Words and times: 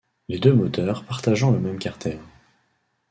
Les 0.29 0.39
deux 0.39 0.55
moteurs 0.55 1.03
partageant 1.05 1.51
le 1.51 1.59
même 1.59 1.77
carter. 1.77 2.17